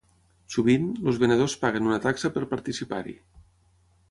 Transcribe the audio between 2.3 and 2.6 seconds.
per